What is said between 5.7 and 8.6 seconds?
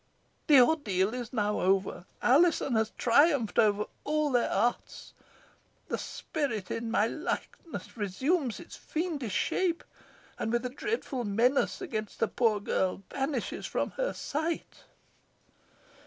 The spirit in my likeness resumes